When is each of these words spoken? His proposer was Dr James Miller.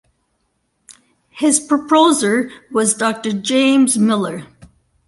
His 1.29 1.59
proposer 1.59 2.49
was 2.71 2.95
Dr 2.95 3.33
James 3.33 3.99
Miller. 3.99 4.47